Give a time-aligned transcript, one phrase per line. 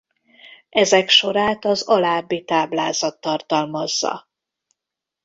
[0.69, 4.27] Ezek sorát az alábbi táblázat tartalmazza.